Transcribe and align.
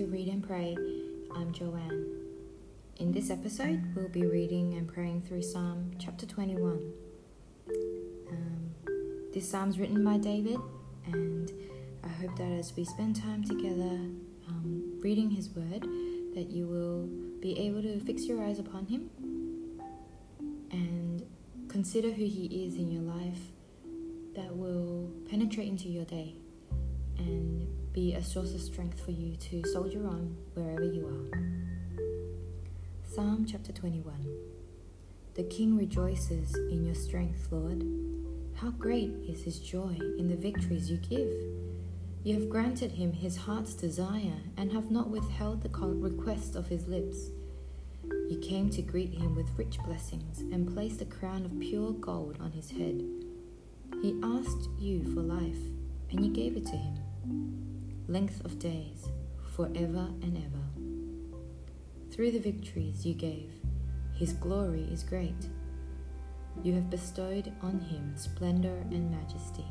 to 0.00 0.06
Read 0.06 0.28
and 0.28 0.42
Pray. 0.42 0.74
I'm 1.36 1.52
Joanne. 1.52 2.06
In 2.96 3.12
this 3.12 3.28
episode, 3.28 3.82
we'll 3.94 4.08
be 4.08 4.24
reading 4.24 4.72
and 4.72 4.88
praying 4.88 5.20
through 5.20 5.42
Psalm 5.42 5.90
chapter 5.98 6.24
21. 6.24 6.92
Um, 8.30 8.70
this 9.34 9.46
psalm's 9.46 9.78
written 9.78 10.02
by 10.02 10.16
David, 10.16 10.58
and 11.04 11.52
I 12.02 12.08
hope 12.08 12.34
that 12.38 12.50
as 12.50 12.74
we 12.74 12.86
spend 12.86 13.16
time 13.16 13.44
together 13.44 14.00
um, 14.48 14.98
reading 15.02 15.28
his 15.28 15.50
word, 15.50 15.82
that 16.34 16.46
you 16.48 16.66
will 16.66 17.06
be 17.42 17.58
able 17.58 17.82
to 17.82 18.00
fix 18.00 18.24
your 18.24 18.42
eyes 18.42 18.58
upon 18.58 18.86
him 18.86 19.10
and 20.70 21.26
consider 21.68 22.08
who 22.08 22.24
he 22.24 22.66
is 22.66 22.76
in 22.76 22.90
your 22.90 23.02
life 23.02 23.52
that 24.34 24.56
will 24.56 25.10
penetrate 25.28 25.68
into 25.68 25.90
your 25.90 26.06
day 26.06 26.36
and 27.18 27.68
be 27.92 28.14
a 28.14 28.22
source 28.22 28.54
of 28.54 28.60
strength 28.60 29.04
for 29.04 29.10
you 29.10 29.34
to 29.34 29.64
soldier 29.72 30.06
on 30.06 30.36
wherever 30.54 30.84
you 30.84 31.06
are. 31.08 31.40
Psalm 33.02 33.44
chapter 33.44 33.72
21 33.72 34.14
The 35.34 35.42
King 35.44 35.76
rejoices 35.76 36.54
in 36.54 36.84
your 36.84 36.94
strength, 36.94 37.48
Lord. 37.50 37.84
How 38.54 38.70
great 38.70 39.10
is 39.28 39.42
his 39.42 39.58
joy 39.58 39.96
in 40.18 40.28
the 40.28 40.36
victories 40.36 40.88
you 40.88 40.98
give! 40.98 41.32
You 42.22 42.34
have 42.34 42.48
granted 42.48 42.92
him 42.92 43.12
his 43.12 43.36
heart's 43.36 43.74
desire 43.74 44.38
and 44.56 44.70
have 44.70 44.92
not 44.92 45.08
withheld 45.08 45.62
the 45.62 45.70
request 45.70 46.54
of 46.54 46.68
his 46.68 46.86
lips. 46.86 47.30
You 48.04 48.38
came 48.38 48.70
to 48.70 48.82
greet 48.82 49.14
him 49.14 49.34
with 49.34 49.58
rich 49.58 49.78
blessings 49.84 50.38
and 50.38 50.72
placed 50.72 51.02
a 51.02 51.06
crown 51.06 51.44
of 51.44 51.58
pure 51.58 51.92
gold 51.92 52.36
on 52.40 52.52
his 52.52 52.70
head. 52.70 53.02
He 54.00 54.20
asked 54.22 54.68
you 54.78 55.02
for 55.12 55.22
life, 55.22 55.58
and 56.10 56.24
you 56.24 56.32
gave 56.32 56.56
it 56.56 56.66
to 56.66 56.76
him 56.76 56.98
length 58.10 58.44
of 58.44 58.58
days, 58.58 59.08
forever 59.54 60.08
and 60.20 60.36
ever. 60.36 62.12
Through 62.12 62.32
the 62.32 62.40
victories 62.40 63.06
you 63.06 63.14
gave, 63.14 63.52
his 64.12 64.32
glory 64.32 64.88
is 64.92 65.04
great. 65.04 65.48
You 66.64 66.74
have 66.74 66.90
bestowed 66.90 67.52
on 67.62 67.78
him 67.78 68.14
splendor 68.16 68.84
and 68.90 69.12
majesty. 69.12 69.64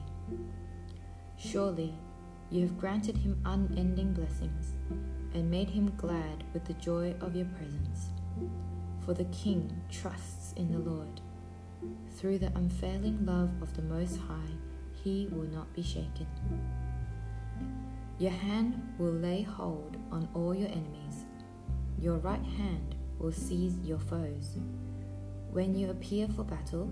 Surely 1.37 1.93
you 2.49 2.61
have 2.61 2.79
granted 2.79 3.17
him 3.17 3.41
unending 3.43 4.13
blessings 4.13 4.73
and 5.33 5.51
made 5.51 5.69
him 5.69 5.91
glad 5.97 6.45
with 6.53 6.63
the 6.63 6.73
joy 6.73 7.13
of 7.19 7.35
your 7.35 7.47
presence. 7.57 8.11
For 9.05 9.13
the 9.13 9.25
king 9.25 9.81
trusts 9.91 10.53
in 10.53 10.71
the 10.71 10.79
Lord. 10.79 11.19
Through 12.15 12.39
the 12.39 12.55
unfailing 12.55 13.25
love 13.25 13.51
of 13.61 13.75
the 13.75 13.81
Most 13.81 14.17
High, 14.17 14.55
he 15.03 15.27
will 15.29 15.47
not 15.47 15.73
be 15.73 15.83
shaken. 15.83 16.27
Your 18.19 18.31
hand 18.31 18.95
will 18.97 19.13
lay 19.13 19.43
hold 19.43 19.95
on 20.11 20.27
all 20.33 20.53
your 20.53 20.67
enemies. 20.67 21.23
Your 22.01 22.17
right 22.17 22.43
hand 22.57 22.95
will 23.17 23.31
seize 23.31 23.77
your 23.81 23.97
foes. 23.97 24.57
When 25.51 25.73
you 25.73 25.89
appear 25.89 26.27
for 26.27 26.43
battle, 26.43 26.91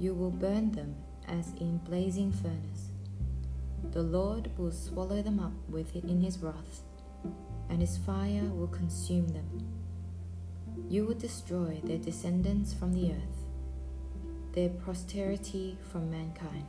you 0.00 0.12
will 0.12 0.32
burn 0.32 0.72
them 0.72 0.96
as 1.28 1.52
in 1.60 1.78
blazing 1.78 2.32
furnace. 2.32 2.90
The 3.92 4.02
Lord 4.02 4.50
will 4.58 4.72
swallow 4.72 5.22
them 5.22 5.38
up 5.38 5.52
with 5.68 5.94
it 5.94 6.02
in 6.04 6.20
his 6.20 6.38
wrath, 6.38 6.82
and 7.68 7.80
his 7.80 7.96
fire 7.98 8.50
will 8.52 8.66
consume 8.66 9.28
them. 9.28 9.68
You 10.88 11.06
will 11.06 11.14
destroy 11.14 11.80
their 11.84 11.98
descendants 11.98 12.74
from 12.74 12.92
the 12.92 13.12
earth, 13.12 13.46
their 14.52 14.70
posterity 14.70 15.78
from 15.92 16.10
mankind. 16.10 16.66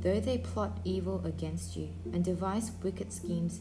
Though 0.00 0.20
they 0.20 0.38
plot 0.38 0.78
evil 0.84 1.22
against 1.24 1.76
you 1.76 1.88
and 2.12 2.24
devise 2.24 2.72
wicked 2.82 3.12
schemes, 3.12 3.60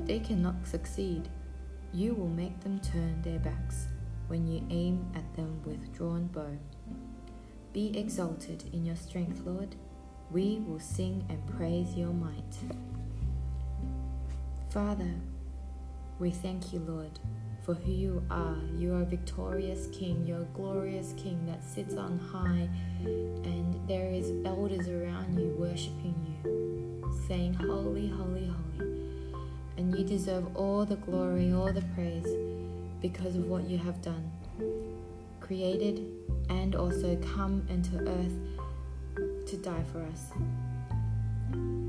they 0.00 0.18
cannot 0.18 0.66
succeed. 0.66 1.28
You 1.92 2.14
will 2.14 2.28
make 2.28 2.60
them 2.60 2.80
turn 2.80 3.22
their 3.22 3.38
backs 3.38 3.86
when 4.28 4.46
you 4.46 4.66
aim 4.70 5.06
at 5.14 5.34
them 5.36 5.60
with 5.64 5.94
drawn 5.94 6.26
bow. 6.26 6.58
Be 7.72 7.96
exalted 7.98 8.64
in 8.72 8.84
your 8.84 8.96
strength, 8.96 9.42
Lord. 9.44 9.74
We 10.30 10.62
will 10.66 10.80
sing 10.80 11.24
and 11.28 11.46
praise 11.56 11.94
your 11.94 12.12
might. 12.12 12.54
Father, 14.70 15.14
we 16.18 16.30
thank 16.30 16.72
you, 16.72 16.80
Lord, 16.80 17.18
for 17.64 17.74
who 17.74 17.92
you 17.92 18.22
are. 18.30 18.56
You 18.76 18.94
are 18.94 19.04
victorious 19.04 19.88
King. 19.92 20.24
You're 20.26 20.42
a 20.42 20.54
glorious 20.54 21.14
King 21.16 21.46
that 21.46 21.64
sits 21.64 21.94
on 21.96 22.18
high, 22.18 22.68
and 23.04 23.88
there 23.88 24.10
is 24.10 24.32
elders 24.44 24.88
around 24.88 25.38
you 25.38 25.54
worshiping 25.58 26.14
you, 26.28 27.10
saying, 27.26 27.54
Holy, 27.54 28.08
holy, 28.08 28.46
holy. 28.46 28.90
And 29.78 29.96
you 29.96 30.04
deserve 30.04 30.54
all 30.56 30.84
the 30.84 30.96
glory, 30.96 31.52
all 31.52 31.72
the 31.72 31.84
praise 31.94 32.26
because 33.00 33.34
of 33.34 33.46
what 33.46 33.64
you 33.64 33.78
have 33.78 34.00
done. 34.02 34.30
Created 35.40 36.06
and 36.50 36.74
also 36.74 37.16
come 37.34 37.66
into 37.70 37.96
earth 38.06 39.46
to 39.48 39.56
die 39.56 39.84
for 39.90 40.02
us. 40.02 40.30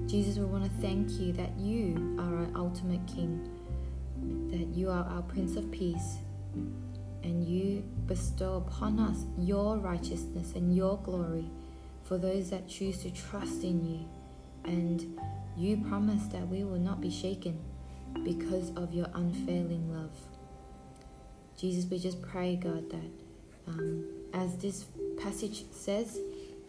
Jesus, 0.07 0.38
we 0.38 0.46
want 0.46 0.63
to 0.63 0.81
thank 0.81 1.09
you 1.19 1.34
that 1.34 1.57
you 1.57 2.16
are 2.19 2.38
our 2.38 2.47
ultimate 2.56 3.06
King 3.07 3.55
that 4.50 4.68
you 4.74 4.90
are 4.90 5.06
our 5.06 5.22
Prince 5.24 5.56
of 5.56 5.72
Peace 5.72 6.18
and 7.24 7.44
you 7.44 7.84
bestow 8.06 8.58
upon 8.58 9.00
us 9.00 9.25
your 9.38 9.78
righteousness 9.78 10.53
and 10.56 10.75
your 10.75 10.97
glory 11.00 11.50
for 12.03 12.18
those 12.18 12.52
that 12.52 12.68
choose 12.68 13.00
to 13.00 13.12
trust 13.12 13.63
in 13.63 13.84
you. 13.84 14.06
And 14.63 15.19
you 15.58 15.78
promise 15.78 16.25
that 16.28 16.47
we 16.47 16.63
will 16.63 16.80
not 16.80 17.02
be 17.02 17.09
shaken 17.09 17.59
because 18.24 18.72
of 18.75 18.94
your 18.94 19.08
unfailing 19.13 19.91
love. 19.91 20.16
Jesus, 21.57 21.90
we 21.90 21.97
just 21.97 22.22
pray, 22.22 22.56
God, 22.56 22.90
that 22.90 23.12
um, 23.68 24.06
as 24.34 24.57
this 24.57 24.86
passage 25.22 25.66
says, 25.72 26.19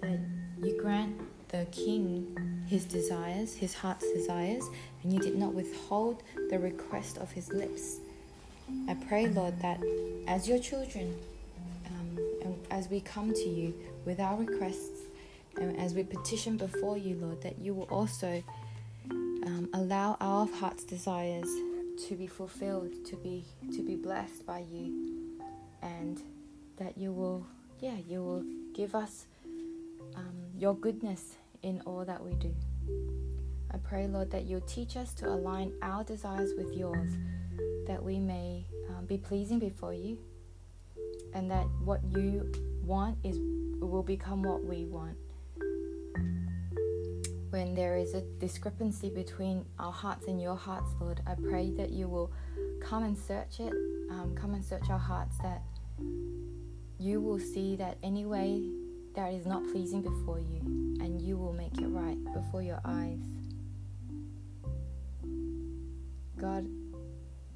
that 0.01 0.19
you 0.63 0.81
grant 0.81 1.21
the 1.49 1.67
king 1.71 2.37
his 2.67 2.85
desires, 2.85 3.55
his 3.55 3.75
heart's 3.75 4.11
desires, 4.13 4.65
and 5.03 5.13
you 5.13 5.21
did 5.21 5.37
not 5.37 5.55
withhold 5.55 6.23
the 6.51 6.59
request 6.59 7.19
of 7.19 7.31
his 7.31 7.49
lips. 7.53 7.99
I 8.89 8.95
pray, 8.95 9.29
Lord, 9.29 9.61
that 9.61 9.81
as 10.27 10.49
your 10.49 10.59
children, 10.59 11.17
um, 11.87 12.19
and 12.43 12.67
as 12.71 12.89
we 12.89 13.01
come 13.01 13.33
to 13.33 13.49
you 13.49 13.75
with 14.05 14.19
our 14.19 14.37
requests, 14.37 15.03
and 15.57 15.79
as 15.79 15.95
we 15.95 16.03
petition 16.03 16.57
before 16.57 16.99
you, 16.99 17.17
Lord, 17.17 17.41
that 17.43 17.59
you 17.61 17.73
will 17.75 17.85
also 17.85 18.43
um, 19.11 19.69
allow 19.73 20.17
our 20.21 20.47
heart's 20.47 20.85
desires 20.85 21.49
to 22.09 22.15
be 22.15 22.27
fulfilled, 22.27 22.93
to 23.07 23.17
be 23.17 23.45
to 23.75 23.83
be 23.83 23.95
blessed 23.95 24.45
by 24.45 24.65
you, 24.71 25.41
and 25.83 26.21
that 26.77 26.99
you 26.99 27.13
will, 27.13 27.47
yeah, 27.81 27.97
you 28.07 28.23
will 28.23 28.45
give 28.75 28.95
us 28.95 29.27
um, 30.15 30.46
your 30.57 30.75
goodness 30.75 31.37
in 31.63 31.83
all 31.85 32.05
that 32.05 32.23
we 32.23 32.33
do. 32.35 32.55
I 33.73 33.79
pray, 33.79 34.07
Lord, 34.07 34.31
that 34.31 34.47
you'll 34.47 34.63
teach 34.63 34.97
us 34.97 35.13
to 35.15 35.29
align 35.29 35.73
our 35.83 36.03
desires 36.03 36.53
with 36.57 36.73
yours, 36.73 37.13
that 37.87 38.03
we 38.03 38.19
may 38.19 38.65
um, 38.89 39.05
be 39.05 39.19
pleasing 39.19 39.59
before 39.59 39.93
you, 39.93 40.19
and 41.35 41.51
that 41.51 41.67
what 41.85 42.01
you 42.05 42.51
want 42.83 43.19
is 43.23 43.39
will 43.81 44.03
become 44.03 44.43
what 44.43 44.65
we 44.65 44.87
want. 44.87 45.17
When 47.51 47.75
there 47.75 47.97
is 47.97 48.15
a 48.15 48.23
discrepancy 48.39 49.11
between 49.11 49.65
our 49.79 49.93
hearts 49.93 50.27
and 50.27 50.41
your 50.41 50.57
hearts, 50.57 50.91
Lord, 51.01 51.21
I 51.27 51.35
pray 51.35 51.71
that 51.73 51.91
you 51.91 52.09
will 52.09 52.33
come 52.81 53.05
and 53.05 53.17
search 53.17 53.61
it, 53.61 53.73
um, 54.11 54.35
come 54.35 54.55
and 54.55 54.65
search 54.65 54.89
our 54.89 54.99
hearts, 54.99 55.37
that 55.39 55.63
you 56.99 57.21
will 57.21 57.39
see 57.39 57.77
that 57.77 57.99
any 58.03 58.25
way 58.25 58.63
that 59.17 59.33
is 59.33 59.47
not 59.47 59.67
pleasing 59.73 60.03
before 60.03 60.39
you, 60.39 60.61
and 61.01 61.21
you 61.21 61.37
will 61.37 61.53
make 61.53 61.77
it 61.81 61.89
right 61.89 62.19
before 62.35 62.63
your 62.63 62.81
eyes. 62.85 63.19
God, 66.39 66.67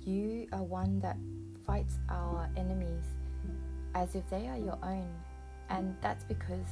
you 0.04 0.48
are 0.52 0.62
one 0.62 0.98
that 1.00 1.18
fights 1.66 1.98
our 2.08 2.48
enemies 2.56 3.04
as 3.94 4.14
if 4.14 4.28
they 4.30 4.48
are 4.48 4.56
your 4.56 4.78
own, 4.82 5.06
and 5.68 5.94
that's 6.00 6.24
because 6.24 6.66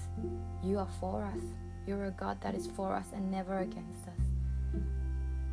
you 0.64 0.79
are 0.79 0.88
for 0.99 1.23
us. 1.23 1.43
You're 1.87 2.06
a 2.06 2.11
God 2.11 2.40
that 2.40 2.55
is 2.55 2.67
for 2.67 2.94
us 2.94 3.06
and 3.14 3.31
never 3.31 3.58
against 3.58 4.08
us. 4.08 4.82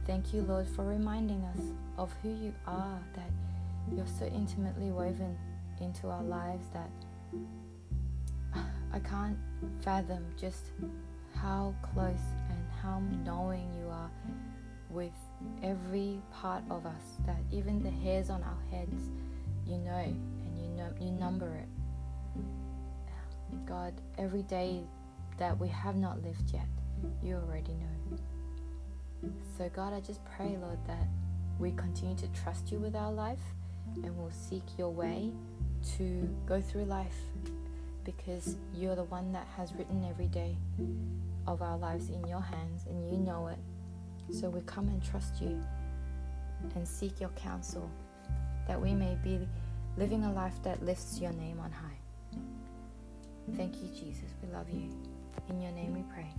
Thank 0.08 0.34
you, 0.34 0.44
Lord, 0.44 0.68
for 0.68 0.86
reminding 0.86 1.44
us 1.44 1.62
of 1.98 2.14
who 2.24 2.30
you 2.30 2.54
are, 2.68 3.00
that 3.16 3.32
you're 3.94 4.08
so 4.20 4.26
intimately 4.28 4.92
woven 4.92 5.38
into 5.82 6.08
our 6.08 6.24
lives 6.24 6.66
that 6.74 6.90
can't 9.10 9.38
fathom 9.82 10.26
just 10.40 10.72
how 11.36 11.74
close 11.82 12.26
and 12.50 12.60
how 12.82 13.00
knowing 13.24 13.70
you 13.80 13.88
are 13.90 14.10
with 14.90 15.12
every 15.64 16.22
part 16.32 16.64
of 16.70 16.86
us 16.86 17.18
that 17.26 17.40
even 17.52 17.82
the 17.84 17.90
hairs 17.90 18.30
on 18.30 18.42
our 18.44 18.58
heads 18.72 19.10
you 19.66 19.78
know 19.78 19.96
and 19.96 20.58
you 20.58 20.68
know 20.70 20.90
you 21.00 21.12
number 21.12 21.56
it. 21.56 21.68
God 23.66 23.94
every 24.18 24.44
day 24.44 24.82
that 25.38 25.58
we 25.60 25.68
have 25.68 25.96
not 25.96 26.22
lived 26.24 26.52
yet 26.54 26.68
you 27.22 27.36
already 27.36 27.74
know. 27.74 29.30
So 29.58 29.70
god 29.70 29.94
i 29.94 30.00
just 30.00 30.22
pray 30.26 30.58
lord 30.62 30.80
that 30.88 31.08
we 31.60 31.72
continue 31.72 32.16
to 32.16 32.28
trust 32.30 32.72
you 32.72 32.80
with 32.80 32.96
our 32.96 33.12
life 33.12 33.40
and 34.04 34.16
we'll 34.18 34.32
seek 34.32 34.64
your 34.78 34.90
way 34.90 35.32
to 35.98 36.30
go 36.46 36.62
through 36.62 36.86
life 36.86 37.16
because 38.06 38.56
you're 38.74 38.96
the 38.96 39.04
one 39.06 39.34
that 39.34 39.48
has 39.58 39.74
written 39.74 40.06
every 40.10 40.28
day 40.28 40.56
of 41.48 41.62
our 41.62 41.78
lives 41.78 42.10
in 42.10 42.26
your 42.28 42.42
hands 42.42 42.86
and 42.88 43.10
you 43.10 43.18
know 43.18 43.48
it. 43.48 43.58
So 44.34 44.50
we 44.50 44.62
come 44.62 44.88
and 44.88 45.04
trust 45.04 45.42
you 45.42 45.62
and 46.76 46.88
seek 46.88 47.20
your 47.20 47.30
counsel 47.30 47.90
that 48.68 48.80
we 48.80 48.94
may 48.94 49.18
be 49.24 49.48
living 49.98 50.24
a 50.24 50.32
life 50.32 50.56
that 50.64 50.84
lifts 50.84 51.20
your 51.20 51.34
name 51.34 51.60
on 51.60 51.72
high. 51.72 52.40
Thank 53.56 53.76
you, 53.82 53.90
Jesus. 53.90 54.34
We 54.42 54.52
love 54.54 54.70
you. 54.70 54.90
In 55.50 55.62
your 55.62 55.72
name 55.72 55.94
we 55.94 56.04
pray. 56.14 56.34